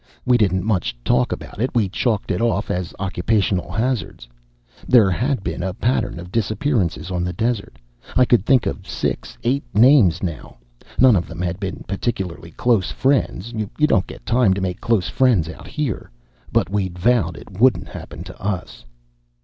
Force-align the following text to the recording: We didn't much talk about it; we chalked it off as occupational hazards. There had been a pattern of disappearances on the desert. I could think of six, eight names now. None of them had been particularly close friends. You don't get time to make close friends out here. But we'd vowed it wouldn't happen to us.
We 0.25 0.35
didn't 0.35 0.63
much 0.63 0.97
talk 1.05 1.31
about 1.31 1.61
it; 1.61 1.69
we 1.75 1.87
chalked 1.87 2.31
it 2.31 2.41
off 2.41 2.71
as 2.71 2.91
occupational 2.99 3.71
hazards. 3.71 4.27
There 4.87 5.11
had 5.11 5.43
been 5.43 5.61
a 5.61 5.75
pattern 5.75 6.19
of 6.19 6.31
disappearances 6.31 7.11
on 7.11 7.23
the 7.23 7.33
desert. 7.33 7.77
I 8.15 8.25
could 8.25 8.43
think 8.43 8.65
of 8.65 8.87
six, 8.89 9.37
eight 9.43 9.61
names 9.75 10.23
now. 10.23 10.57
None 10.97 11.15
of 11.15 11.27
them 11.27 11.43
had 11.43 11.59
been 11.59 11.85
particularly 11.87 12.49
close 12.49 12.89
friends. 12.89 13.53
You 13.53 13.69
don't 13.85 14.07
get 14.07 14.25
time 14.25 14.55
to 14.55 14.59
make 14.61 14.81
close 14.81 15.07
friends 15.07 15.47
out 15.47 15.67
here. 15.67 16.09
But 16.51 16.71
we'd 16.71 16.97
vowed 16.97 17.37
it 17.37 17.59
wouldn't 17.59 17.87
happen 17.89 18.23
to 18.23 18.41
us. 18.41 18.83